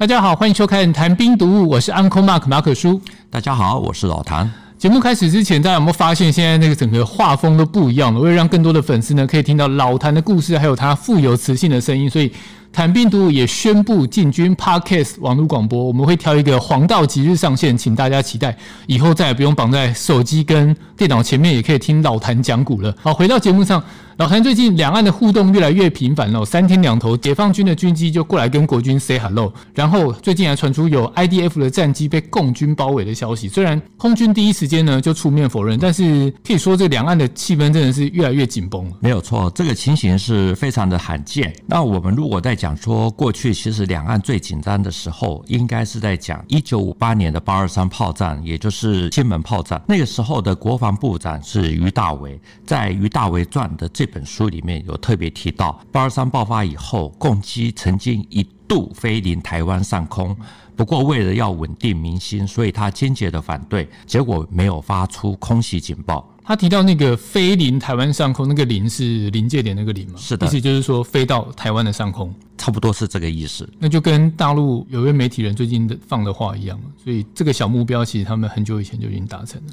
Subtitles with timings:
[0.00, 2.98] 大家好，欢迎收看《谈兵读物》，我是 Uncle Mark 马可叔。
[3.28, 4.50] 大家好，我是老谭。
[4.78, 8.18] 节目开始之前，大家有没有发现现在那个整个画风都不一样了？
[8.18, 12.32] 为了让更多的粉丝呢可以听到老谭的故事，还有他富有磁性的声音，所以。
[12.72, 18.56] 谭兵读物也宣布进军 Podcast 网络广播，我们会挑一个黄道吉日上线，请大家期待。
[18.86, 22.94] 以后再也不用绑在手机跟电脑前面，也可以听老谭讲古了。
[23.02, 23.82] 好，回到节目上。
[24.20, 33.48] 老韩最近两岸的互动越来越频繁了，三天两头解放军的军机就过来跟国军 say hello，然后最近还传出有 IDF 的战机被共军包围的消息。
[33.48, 38.96] 虽然空军第一时间呢就出面否认，但是可以说这两岸的气氛真的是越来越紧绷了。
[39.00, 41.50] 没有错，这个情形是非常的罕见。
[41.66, 49.80] 那我们如果在讲说过去其实两岸最紧张的时候，应该是在讲一九五八年的八二三炮战，也就是金门炮战。
[49.88, 60.36] 那个时候的国防部长是于大维，在于大维传的这本书里面有特别提到，八二三爆发以后，共机曾经一度飞临台湾上空，
[60.76, 66.28] 不过为了要稳定民心，所以他坚决的反对，结果没有发出空袭警报。
[66.42, 70.14] 他提到那个飞临台湾上空，那个“临”是临界点那个“临”吗？
[70.16, 73.68] 是的，意思就是说飞到台湾的上空，差不多是这个意思。
[73.78, 79.72] 那就跟大陆有位媒体人最近的放的话一样，所以这个小目标其实他们很久以前就已经达成了。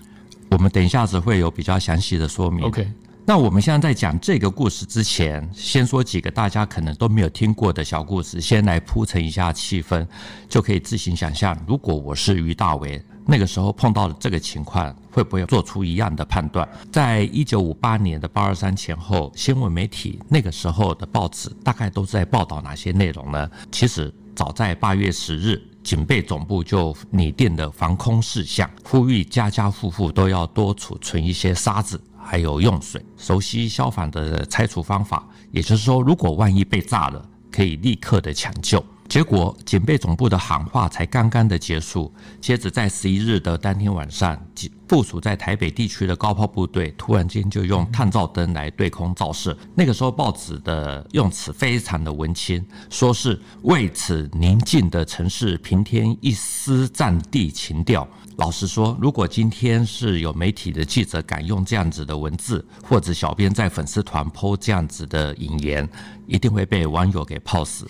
[0.52, 2.64] 我们等一下子会有比较详细的说明。
[2.64, 2.88] OK。
[3.30, 10.08] 那我们现在在讲这个故事之前，先说几个大家可能都没有听过的小故事，先来铺陈一下气氛，
[10.48, 16.66] 就可以自行想象，如果我是于大为，那个时候碰到了这个情况，会不会做出一样的判断？
[16.90, 23.52] 在一九五八年的八二三前后，新闻媒体那个时候的报纸大概都是在报道哪些内容呢？
[23.74, 32.00] 其实早在八月十日，警备总部就拟定了防空事项，呼吁家家户户都要多储存一些沙子。
[32.28, 38.84] 还有用水，熟悉消防的拆除方法，也就是说，如果万一被炸了，可以立刻的抢救。
[39.08, 44.38] 结果警备总部的喊话才刚刚的结束，接着在十一日的当天晚上，
[44.86, 49.58] 部署在台北地区的高炮部队突然间就用探照灯来对空照射。
[49.74, 58.06] 那个时候报纸的用词非常的文青，说是为此宁静的城市平添一丝战地情调。
[58.38, 65.88] 老实说，如果今天是有媒体的记者敢用这样子的文字，或者小编在粉丝团 po 这样子的引言，
[66.28, 67.88] 一定会被网友给泡死。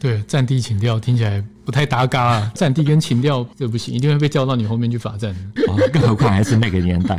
[0.00, 2.52] 对，战地情调听起来不太搭嘎啊！
[2.56, 5.32] 战地跟情调这不行，一定会被叫到你后面去罚站。
[5.68, 7.14] 哦，更何况还是那个年代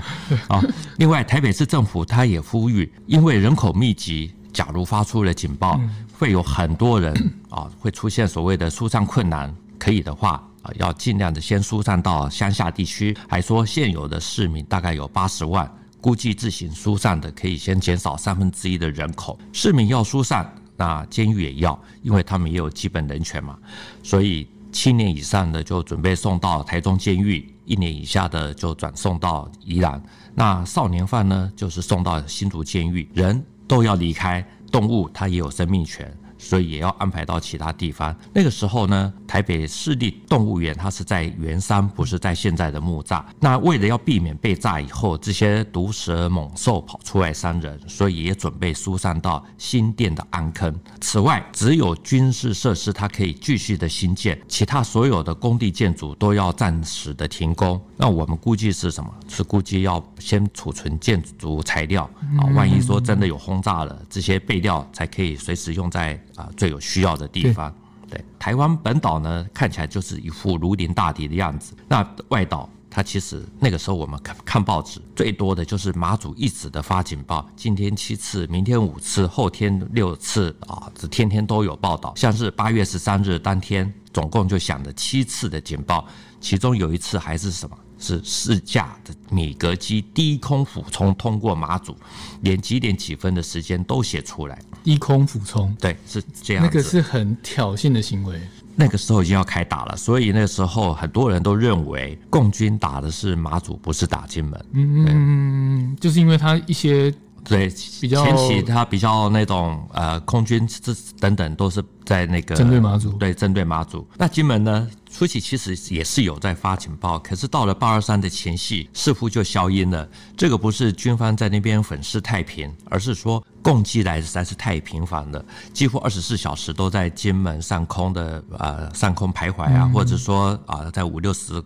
[0.50, 0.62] 啊！
[1.00, 5.80] 另外，台北市政府他也呼吁，因为人口密集，假如发出了警报，
[6.19, 7.13] 会有很多人
[7.50, 10.46] 啊会出现所谓的疏散困难，可以的话。
[10.75, 19.39] 要尽量的先疏散到乡下地区，还说现有的市民大概有八十万，估计自行疏散的可以先减少三分之一的人口。
[19.53, 23.57] 市民要疏散，那监狱也要，因为他们也有基本人权嘛。
[24.03, 30.01] 所以七年以上的就准备送到台中监狱，一年以下的就转送到宜兰。
[30.33, 33.09] 那少年犯呢，就是送到新竹监狱。
[33.13, 36.15] 人都要离开，动物它也有生命权。
[36.45, 38.16] 所以也要安排到其他地方。
[38.31, 43.23] 那个时候呢，台北市立动物园它是在圆山，不是在现在的木栅。
[43.39, 50.72] 那为了要避免被炸以后这些毒蛇猛兽跑出来伤人，所以也准备疏散到新店的安坑。
[51.01, 57.81] 此外，只有军事设施它可以继续的新建，其他所有的工地建筑都要暂时的停工。
[57.97, 59.12] 那我们估计是什么？
[59.27, 62.07] 是估计要先储存建筑材料
[62.38, 66.22] 啊，万一说真的有轰炸了，这些备料才可以随时用在。
[66.35, 67.73] 啊，最有需要的地方，
[68.09, 71.73] 对，台湾本岛呢，看起来就是一副如临大敌的样子。
[71.88, 82.13] 那外岛，它其实那个时候我们看看报纸，最多的就是马祖一直的发警报，今天七次，明天五次，后天六次啊，这天天都有报道。
[82.16, 86.06] 像是八月十三日当天，总共就响了七次的警报，
[86.40, 87.78] 其中有一次还是什么？
[87.97, 91.95] 是四架的米格机低空俯冲通过马祖，
[92.41, 94.59] 连几点几分的时间都写出来。
[94.83, 96.63] 低空俯冲，对，是这样。
[96.63, 98.39] 那个是很挑衅的行为。
[98.77, 104.65] 那个时候已经要开打了，所以那个时候很多人都认为共军打的是马祖，不是打金门。
[104.74, 107.13] 嗯，就是因为他一些
[107.45, 114.07] 对比较前期他比较那种呃空军这等等都是在那个针对马祖，对，针对马祖。
[114.18, 114.89] 那金门呢？
[115.12, 120.06] 初期其实也是有在发情报，可是到了八二三的前夕，似乎就消音了。
[120.36, 131.63] 这个不是军方在那边粉饰太平，而是说共机来的实在是太频繁了，几乎二十四小时都在金门上空的呃上空徘徊啊，或者说啊、呃、在五六十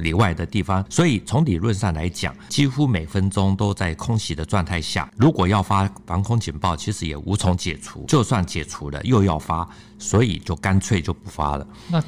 [0.00, 0.84] 里外的地方。
[0.90, 8.04] 所以从理论上来讲，几乎每分钟都在空袭的状态下，如果要发防空警报，其实也无从解除。
[8.08, 9.68] 就算解除了，又要发，
[9.98, 11.66] 所以就干脆就不发了。
[11.88, 12.02] 那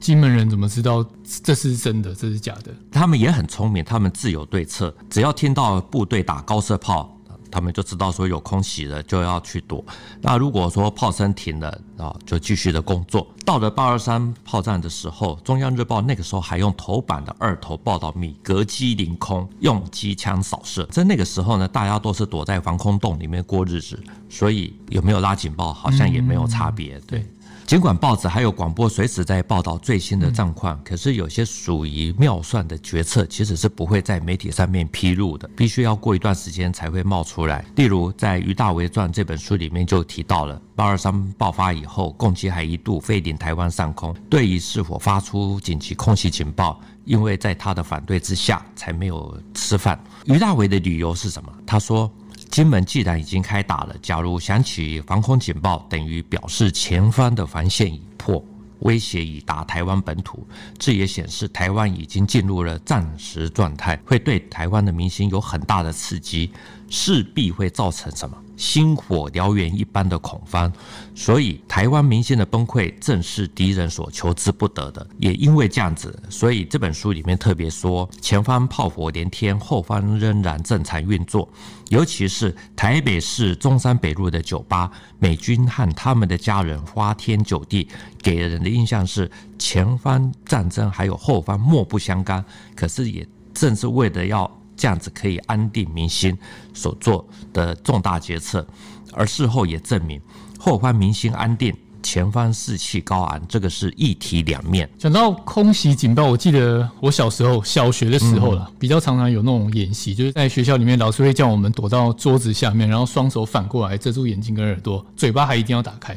[0.00, 1.06] 金门人怎么知道
[1.42, 2.74] 这是真的，这是假的？
[2.90, 7.13] 他们也很聪明，他们自有对策，只要听到部队打高射炮。
[7.54, 9.84] 他们就知道说有空袭了，就要去躲。
[10.20, 13.24] 那如果说炮声停了啊，就继续的工作。
[13.44, 20.84] 到了八二三炮战的时候，中央日报那个时候还用头版的二头报道米格机凌空，用机枪扫射。
[20.86, 26.98] 在那个时候呢，大家都是躲在防空洞里面过日子，所以有没有拉警报，好像也没有差别。
[27.06, 27.24] 对。
[27.66, 37.64] 尽管报纸还有广播随时在报道最新的战况，可是有些属于妙算的决策，其实是不会在媒体上面披露的，必须要过一段时间才会冒出来。
[37.76, 49.98] 例如，在《于大为传》这本书里面就提到了，八二三爆发以后，共机还一度飞临台湾上空，对于是否发出紧急空袭警报，因为在他的反对之下，才没有吃饭。
[50.26, 51.50] 于大为的理由是什么？
[51.66, 52.12] 他说。
[52.54, 58.40] 金门既然已经开打了，假如响起防空警报，等于表示前方的防线已破，
[58.82, 60.46] 威胁已达台湾本土。
[60.78, 66.48] 这也显示台湾已经进入了战时状态，会对台湾的民心有很大的刺激，
[66.94, 68.36] 势必会造成什么？
[68.56, 70.72] 星火燎原一般的恐慌，
[71.12, 75.04] 所以台湾民心的崩溃正是敌人所求之不得的。
[75.18, 81.48] 也因为这样子，所以这本书里面特别说，前方炮火连天，后方仍然正常运作。
[81.88, 84.88] 尤其是台北市中山北路的酒吧，
[85.18, 87.88] 美军和他们的家人花天酒地，
[88.22, 92.44] 给人的印象是前方战争还有后方莫不相干。
[92.76, 94.48] 可是也正是为了要。
[94.76, 96.36] 这样子可以安定民心
[96.72, 98.66] 所做的重大决策，
[99.12, 100.20] 而事后也证明
[100.58, 104.88] 后方民心安定，前方士气高昂，这个是一体两面。
[104.98, 116.16] 讲到空袭警报，我记得我小时候小学的时候了，比较常常有那种演习，就是在学校里面，老师会叫我们躲到桌子下面，然后双手反过来遮住眼睛跟耳朵，嘴巴还一定要打开。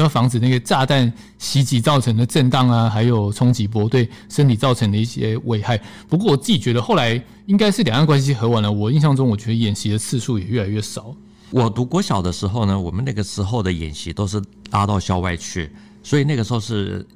[0.00, 5.80] 要防止那个炸弹袭击造成的震荡啊，还有冲击波对身体造成的一些危害。
[6.08, 8.70] 不过我自己觉得后来应该是两岸关系和缓了。
[8.70, 11.14] 我印象中，我觉得演习的次数也越来越少。
[11.50, 15.70] 我读国小的时候呢，我们那个时候的演习都是拉到校外去，
[16.02, 17.06] 所以那个时候是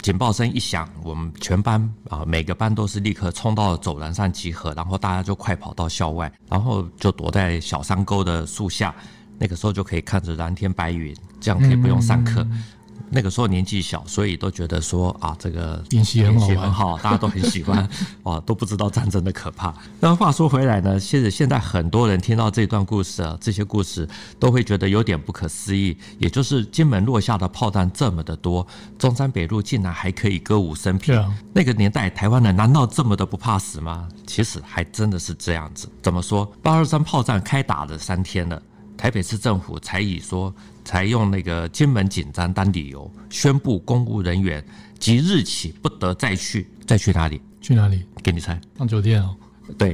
[0.00, 8.94] 警报声一响，我们全班啊每个班都是立刻冲到走廊上集合，然后大家就快跑到校外，然后就躲在小山沟的树下。
[9.36, 11.14] 那个时候就可以看着蓝天白云，
[11.44, 12.40] 这样可以不用上课。
[12.40, 12.64] 嗯、
[13.10, 17.86] 那个时候年纪小，所以都觉得说啊，这个演习很好，很好，大家都很喜欢，
[18.22, 19.74] 哇， 都不知道战争的可怕。
[20.00, 24.08] 那话说回来呢，其实现在很多人听到这段故事啊，这些故事
[24.40, 25.94] 都会觉得有点不可思议。
[26.18, 28.66] 也就是金门落下的炮弹这么的多，
[28.98, 31.14] 中山北路竟然还可以歌舞升平。
[31.14, 34.08] 啊、那个年代台湾人难道这么的不怕死吗？
[34.26, 35.86] 其实还真的是这样子。
[36.00, 36.50] 怎么说？
[36.62, 38.60] 八二三炮战开打了三天了。
[38.96, 44.64] 台北市政府才以说，才用那个金门紧张当理由，宣布公务人员
[44.98, 47.40] 即日起不得再去，再去哪里？
[47.60, 48.04] 去哪里？
[48.22, 49.34] 给你猜，当酒店哦。
[49.78, 49.92] 对，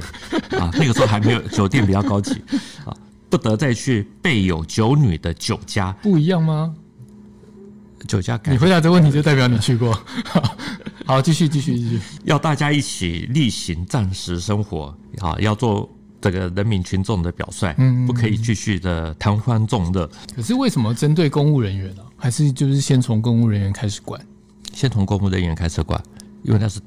[0.59, 2.33] 啊，那个时候还没有 酒店比较高级
[2.85, 2.93] 啊，
[3.29, 6.75] 不得再去备有酒女的酒家，不一样吗？
[8.07, 9.97] 酒家，你回答这个问题就代表你去过。
[11.05, 15.89] 好，继续，继续，继续，要大家一起例行暂时生活啊，要做。
[16.21, 20.07] 这个人民群众的表率，嗯，不可以继续的贪欢纵乐。
[20.35, 22.03] 可是为什么针对公务人员呢？
[22.15, 24.21] 还是就是先从公务人员开始管？
[24.71, 26.01] 先从公务人员开始管，
[26.43, 26.79] 因为那是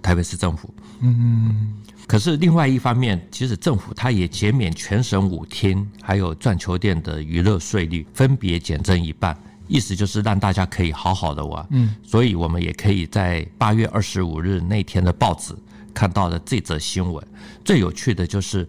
[0.00, 0.72] 台北市政府。
[1.00, 1.74] 嗯，
[2.06, 11.66] 可是另外一方面，其实政府它也减免全省舞厅还有钻球店的娱乐税率，分别减征一半，意思就是让大家可以好好的玩。
[11.70, 15.54] 嗯，所以我们也可以在八月二十五日那天的报纸。
[15.94, 17.24] 看到的这则新闻，
[17.64, 18.66] 最有趣的就是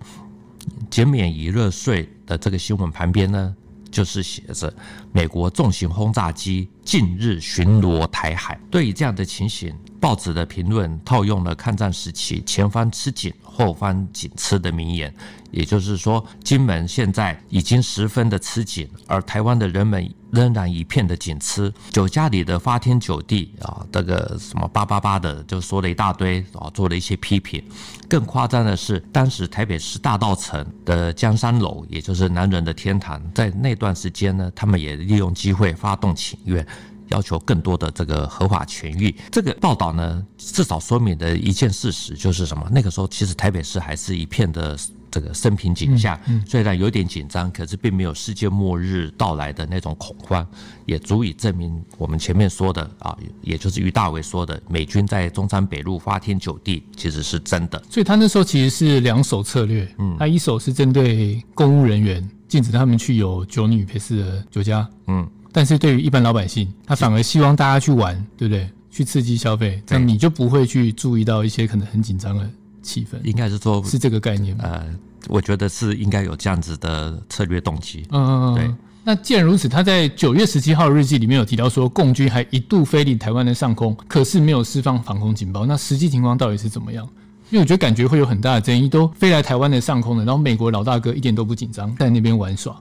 [0.89, 3.55] 减免娱乐税的这个新闻旁边呢，
[3.89, 4.73] 就是写着
[5.11, 8.59] 美国重型轰炸机近日巡逻台海。
[8.69, 15.13] 对于这样的情形，报纸的评论套用了抗战时期“前方吃紧，后方紧吃”的名言，
[15.51, 20.11] 也就是说，金门现在已经十分的吃紧，而台湾的人们。
[20.31, 27.61] 仍然一片的紧吃，酒家里的花天酒地啊，这个什么八八八的就说了一大堆啊，做了一些批评。
[28.07, 36.65] 更夸张的是，当时台北市大道城的江山楼，也就是男人的天堂，在那段时间呢，他们也利用机会发动请愿，
[37.11, 39.15] 要求更多的这个合法权益。
[39.31, 42.67] 这个报道呢，至少说明的一件事实就是什么？
[42.71, 44.77] 那个时候其实台北市还是一片的。
[45.11, 50.47] 这个生平景象嗯虽然有点紧张，可是并没有世界末日到来的那种恐慌，
[50.85, 57.83] 也足以证明我们前面说的啊，也就是于大伟说的，美军在中山北路花天酒地其实是真的。
[57.89, 68.69] 所以他那时候其实是两手策略，嗯，他一手是针对公务人员，禁止他们去有酒女陪侍的酒家，嗯，但是对于一般老百姓，他反而希望大家去玩，对不对？
[68.89, 72.49] 去刺激消费，这样你就不会去注意到一些可能很紧张的
[72.81, 73.17] 气氛。
[73.23, 74.65] 应该是说，是这个概念吗？
[74.65, 74.85] 呃，
[75.29, 78.05] 我觉得是应该有这样子的策略动机。
[78.11, 78.75] 嗯嗯嗯，对。
[79.05, 85.65] 那既然如此，他在九月十七号日记里面有提到说，共军还一度飞临台湾的上空，可是没有释放防空警报。
[85.65, 87.07] 那实际情况到底是怎么样？
[87.49, 92.77] 因为我觉得感觉会有很大的争议，都飞来台湾的上空了，然后美国老大哥一点都不紧张，在那边玩耍。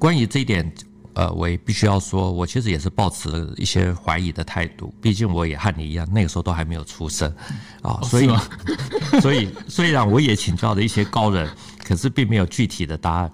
[0.00, 0.70] 关于这一点。
[1.14, 4.92] 呃，我也必须要说，我其实也是抱持了一些怀疑的态度。
[5.00, 7.32] 毕竟我也和你一样，那个时候都还没有出生
[7.82, 8.28] 啊，所以，
[9.22, 11.48] 所以虽然我也请教了一些高人，
[11.84, 13.32] 可是并没有具体的答案。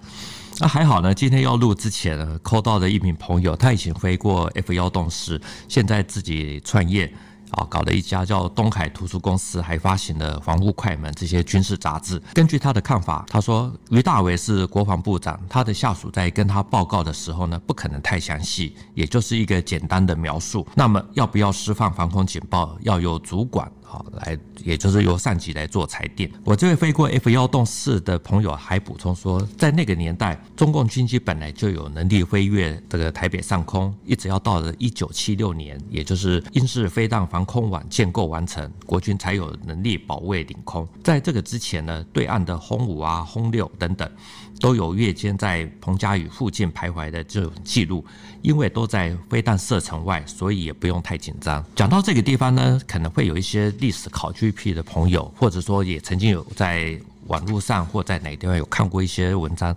[0.59, 7.11] 那还好呢，今天要录之前呢，扣到的一名朋友，他以前飞过 F 幺洞四，现在自己创业。
[7.51, 12.21] 啊，搞了一家叫东海图书公司，还发行了《防务快门》这些军事杂志。
[12.33, 20.67] 根据他的看法，他说于大为是国防部长，他的下属在跟他报告的时候呢，不可能太详细，也就是一个简单的描述。
[20.75, 23.69] 那么要不要释放防空警报，要有主管。
[23.83, 26.31] 好，来，也就是由上级来做裁定。
[26.45, 40.87] 我这位飞过 F 幺洞四的朋友还补充说，在那个年代，中共军机本来就有能力飞越这个台北上空，一直要到了一九七六年，也就是英式飞弹防空网建构完成，国军才有能力保卫领空。
[41.03, 44.09] 在这个之前呢，对岸的轰五啊、轰六等等。
[44.59, 48.05] 都有夜间在彭佳屿附近徘徊的这种记录，
[48.43, 51.65] 因为都在飞弹射程外，所以也不用太紧张。
[51.75, 56.95] 讲到这个地方呢，可能会有一些历史考据癖的朋友，或者说也曾经有在
[57.25, 59.75] 网络上或在哪个地方有看过一些文章。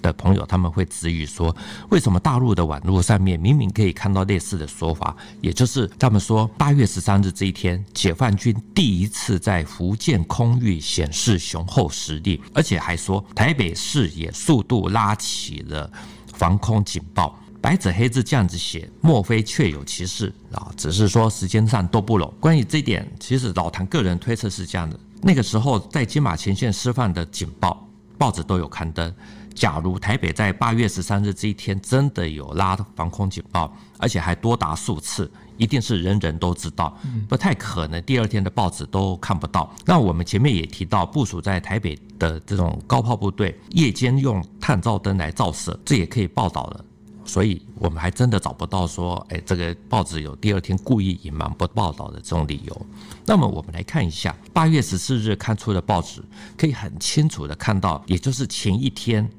[0.00, 1.54] 的朋友，他们会质疑说，
[1.90, 15.90] 为什么大陆的网络上面明明可以看到类似的说法，也就是他们说八月十三日这一天，解放军第一次在福建空域显示雄厚实力，而且还说台北市也速度拉起了
[16.32, 20.70] 防空警报，白纸黑字这样子写，莫非确有其事啊？
[20.76, 22.32] 只是说时间上都不拢。
[22.40, 29.14] 关于这一点，其实老谭个人推测是这样的：那个时候在金马前线释放的警报，报纸都有刊登。
[29.54, 36.96] 假如台北在八月十三日这一天真的有拉防空警报，而且还多达数次，一定是人人都知道，
[37.28, 39.70] 不太可能第二天的报纸都看不到。
[39.84, 46.84] 那我们前面也提到，部署在台北的这种高炮部队，夜间用探照灯来照射，这也可以报道了。
[47.22, 52.86] 所以我们还真的找不到说，哎，这个报纸有第二天故意隐瞒不报道的这种理由。
[53.24, 56.22] 那么我们来看一下八月十四日刊出的报纸，
[56.56, 59.30] 可以很清楚的看到，也就是前一天。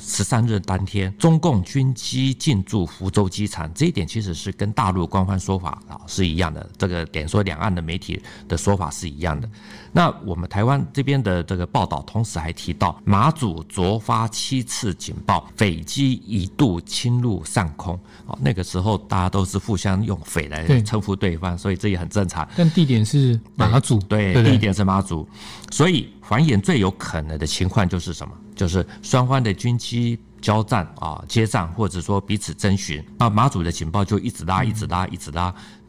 [0.00, 6.68] 十三日当天，中共军机进驻福州机场，这一点其实是跟大陆官方说法啊是一样的。
[6.76, 9.48] 这个点说两岸的媒体的说法是一样的。
[9.92, 17.94] 那我们台湾这边的这个报道，同时还提到马祖昨发七次警报，匪机一度侵入上空。
[18.26, 22.48] 哦，那个时候大家都是互相用“匪”来称呼对方，所以这也很正常。
[22.56, 25.28] 但地点是马祖，对，对，地点是马祖，
[25.70, 26.08] 所以。
[26.24, 28.32] 还原最有可能的情况就是什么？
[28.54, 35.44] 就是双方的军机交战啊、接战，或者说彼此征询，那马祖的警报就一直拉、一直拉、一直拉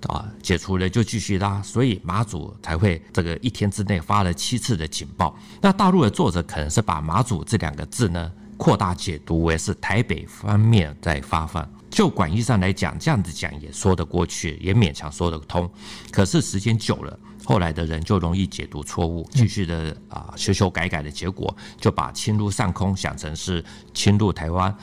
[0.08, 5.36] 啊，解除了就继续拉，所以马祖才会这个一天之内发了七次的警报。
[5.60, 11.68] 那大陆的作者可能是把马祖这两个字呢扩大解读为是台北方面在发放。
[11.90, 15.70] 就广义上来讲，这样子讲也说得过去，也勉强说得通。
[16.12, 17.20] 可是时间久了。
[17.46, 24.74] 后来的人就容易解读错误，继续的啊修修改改的结果，就把侵入上空想成是侵入台湾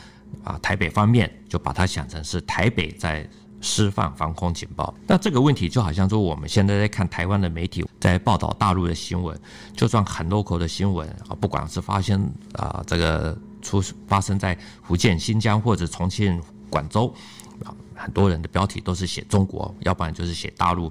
[0.44, 3.28] 啊，台北方面就把它想成是台北在
[3.60, 4.94] 释放防空警报。
[5.06, 9.38] 那这个问题就好像说我们现在在看台湾的媒体在报道大陆的新闻，
[9.74, 17.14] 就算很 local 的新闻啊，不管是发生啊这个出发生在福建、新疆或者重庆、广州。
[18.00, 20.90] 很多人的标题都是写中国，要不然就是写大陆，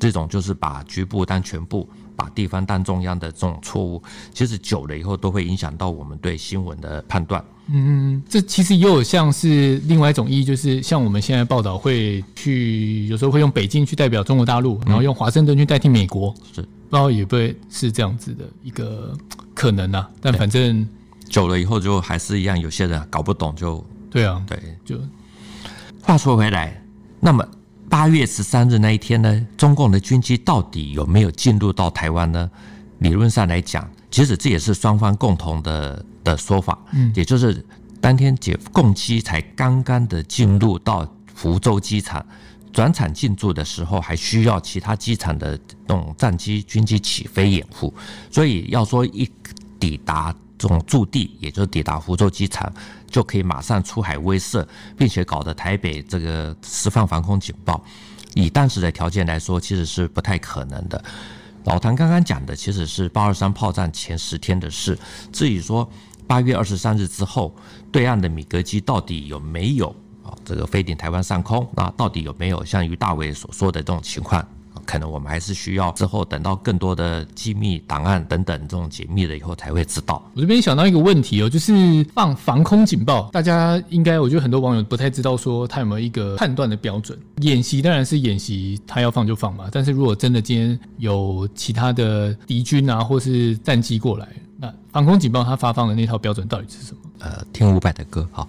[0.00, 4.02] 这种就是把局部当全部，把地方当中央的这种错误，
[4.34, 7.42] 其实久了以后都会影响到我们对新闻的判断。
[7.68, 19.16] 嗯，这其实也有像是另外一种意义，就是像我们现在报道会去，有时候会用北京去代表中国大陆，然后用华盛顿去代替美国，是，不知道也不会是这样子的一个
[19.54, 20.10] 可能啊。
[20.20, 20.88] 但反正
[21.28, 24.98] 久了以后就还是一样，有些人搞不懂就对啊，对，就。
[26.02, 26.82] 话说回来，
[27.20, 27.46] 那么
[27.88, 32.50] 八月十三日那一天呢，中共的军机到底有没有进入到台湾呢？
[33.00, 37.64] 理论上来讲，其实这也是双方共同的的说法，嗯，也就是
[38.00, 42.24] 当天解共机才刚刚的进入到福州机场，
[42.72, 47.92] 转场进驻的时候，还需要其他机场的那种战机、军机起飞掩护，
[48.30, 49.30] 所以要说一
[49.78, 50.34] 抵达。
[50.58, 52.70] 这种驻地，也就是抵达福州机场，
[53.06, 57.82] 就可以马上出海威慑，并且搞得台北这个释放防空警报，
[58.34, 61.02] 以当时的条件来说，其实是不太可能的。
[61.64, 64.98] 老谭刚刚讲的其实是八二三炮战前十天的事，
[65.32, 65.88] 至于说
[66.26, 67.54] 八月二十三日之后，
[67.92, 69.88] 对岸的米格机到底有没有
[70.24, 71.68] 啊这个飞顶台湾上空？
[71.74, 74.44] 那到底有没有像于大伟所说的这种情况？
[74.88, 80.22] 可能我们还是需要之后等到更多的机密档案等等这种解密了以后才会知道。
[80.34, 87.18] 我这边想到一个问题哦，就是放防空警报，大家应该我觉得很多网友不太知道说他有没有一个判断的标准。
[87.42, 89.68] 演习当然是演习，他要放就放嘛。
[89.70, 94.26] 但是如果真的今天有其他的敌军啊或是战机过来，
[94.56, 97.00] 那防空警报它发放的那套标准到底是什么？
[97.18, 98.48] 呃，听伍佰的歌好。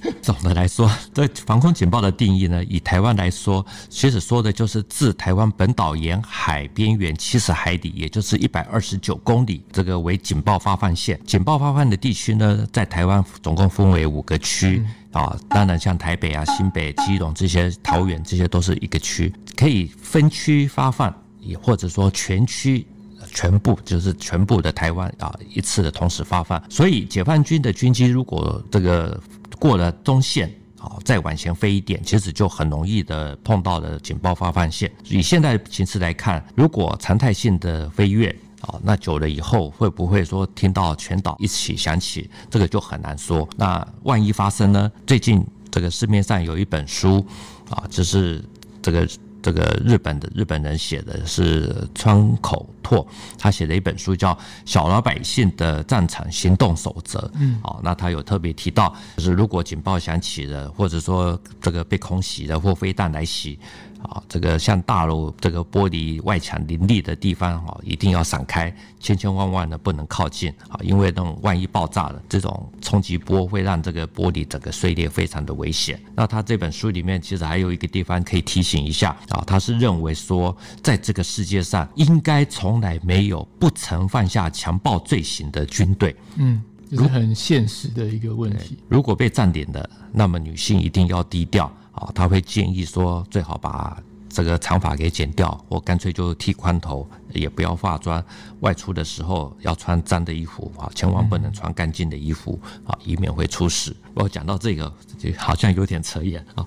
[0.22, 11.20] 总的来说，对防空警报的定义呢，以台湾来说，其实说的就是自台湾本岛沿海边缘七十海里，也就是一百二十九公里，这个为警报发放线。
[11.24, 22.86] 警报发放的地区呢，在台湾总共分为五个区啊，当然像台北啊、新北、基隆这些、桃园这些都是一个区，可以分区发放，也或者说全区
[23.32, 26.62] 全部就是全部的台湾啊一次的同时发放。
[26.70, 29.20] 所以解放军的军机如果这个。
[29.58, 34.90] 过了中线，好，再往前飞一点，其实就很容易的碰到了警报发放线。
[35.04, 38.28] 以现在形势来看，如果常态性的飞跃，
[38.60, 43.48] 啊，那久了以后会不会说听到全岛一起响起，这个就很难说。
[43.56, 44.90] 那万一发生呢？
[45.06, 47.26] 最近这个市面上有一本书，
[47.70, 48.44] 啊，就是
[48.80, 49.08] 这个。
[49.46, 53.06] 这个日本的日本人写的是川口拓，
[53.38, 54.34] 他写的一本书叫
[54.64, 57.20] 《小老百姓的战场行动守则》。
[57.34, 63.56] 嗯，好，那他有特别提到，就是如果警报响起了，或者说这个被空袭了或飞弹来袭。
[64.02, 76.00] 啊，这个像大楼这个玻璃外墙林立的地方，哈，一定要闪开，千千万万的不能靠近，啊，因为那种万一爆炸了，这种冲击波会让这个玻璃整个碎裂，非常的危险。
[76.14, 86.14] 那他这本书里面其实还有一个地方可以提醒一下，啊，他是认为说，在这个世界上应该从来没有不曾犯下强暴罪行的军队。
[86.36, 88.78] 嗯，这是很现实的一个问题。
[88.88, 91.72] 如果被占领了，那么女性一定要低调。
[91.96, 98.22] 啊，他会建议说，最好把这个长发给剪掉，或干脆就剃光头，也不要化妆。
[98.60, 103.96] 外出的时候要穿脏的衣服啊，千万不能穿干净的衣服啊，以免会出事。
[104.14, 106.66] 我讲到这个，就好像有点扯远啊。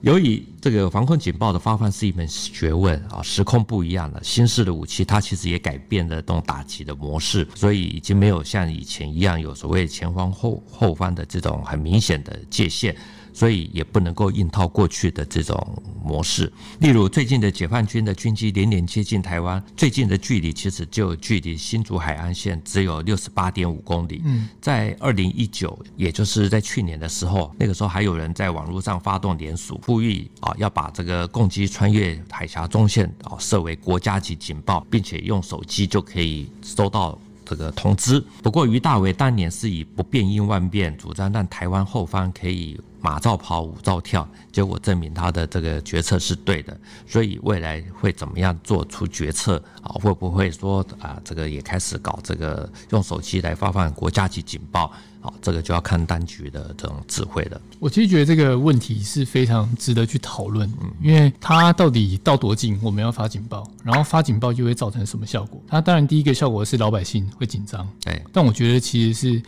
[0.00, 12.96] 由于这个防空警报的发放是一门学问啊，时空不一样了，新式的武器它其实也改变了这种打击的模式，所以已经没有像以前一样有所谓前方后后方的这种很明显的界限。
[13.32, 16.52] 所以也不能够硬套过去的这种模式。
[16.80, 24.22] 例如，最近的解放军的军机连连接近台湾，最近的距离其实就距离新竹海岸线只有六十八点五公里。
[24.24, 38.22] 嗯，在二零一九，也就是在去年的时候，那个时候还有人在网络上发动联署，呼吁啊要把这个共机穿越海峡中线啊设为国家级警报，并且用手机就可以收到这个通知。
[38.42, 42.78] 不过，于大为当年是以不变应万变，主张让台湾后方可以。
[43.00, 49.92] 马照跑，舞照跳，结果证明他的这个决策是对的，所以未来会怎么样做出决策啊？
[49.94, 55.32] 会不会说啊，这个也开始搞这个用手机来发放国家级警报好？
[55.40, 57.60] 这个就要看当局的这种智慧了。
[57.78, 65.62] 我其实觉得这个问题是非常值得去讨论，嗯因为它到底到多近我们要发警报，然后发警报就会造成什么效果？
[65.68, 69.42] 它当然第一个效果是老百姓会紧张，对，但我觉得其实是。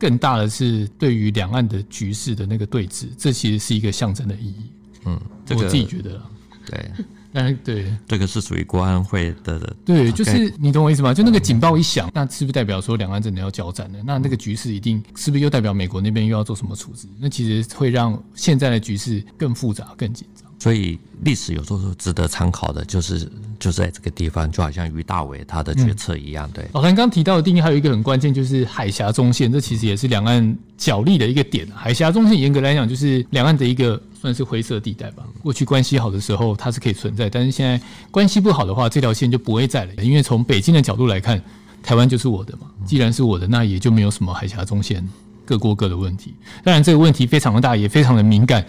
[0.00, 4.70] 更大的是对于两岸的局势的那个对峙，这其实是一个象征的意义。
[5.04, 6.20] 嗯，这个、我自己觉得，
[6.66, 6.90] 对，
[7.32, 9.76] 但是，对，这个是属于国安会的。
[9.84, 11.14] 对，就是你懂我意思吗？
[11.14, 13.98] 就那个警报一响，那是不是代表说两岸真的要交战了？
[14.04, 17.06] 那那个局势一定是不是又代表美国那边又要做什么处置？
[17.20, 20.49] 那其实会让现在的局势更复杂、更紧张。
[20.60, 23.26] 所以历史有时候是值得参考的，就是
[23.58, 26.48] 就在这个地方，就好像于大伟他的决策一样。
[26.52, 31.66] 对，老谭刚提到的定义还有一个很关键，就是海峡中线，这其实也是两岸角力的一个点。
[31.74, 35.24] 海峡中线严格来讲，就是两岸的一个算是灰色地带吧。
[35.42, 39.94] 过去关系好的时候，它是可以存在，但是现在关系不好的话，这条线就不会在了。
[40.04, 41.42] 因为从北京的角度来看，
[41.82, 45.02] 台湾就是我的嘛，既然是我的，那也就没有什么海峡中线
[45.46, 46.34] 各过各的问题。
[46.62, 48.62] 当然，这个问题非常的大，也非常的敏感。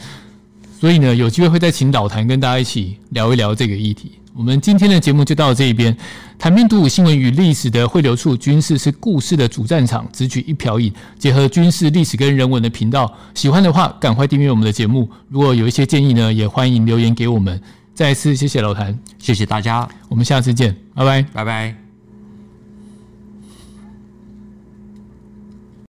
[0.81, 4.13] 所以呢，有机会会再请老谭跟大家一起聊一聊这个议题。
[4.33, 5.95] 我们今天的节目就到这一边。
[6.39, 13.15] 谈兵读武新闻与历史的汇流处，军事是故事的主战场，只取一瓢饮，结合军事历史跟人文的频道。
[13.35, 15.07] 喜欢的话，赶快订阅我们的节目。
[15.29, 17.61] 如果有一些建议呢，也欢迎留言给我们。
[17.93, 21.80] 再一次谢谢老谭，谢谢大家，我们下次见，拜拜，拜拜。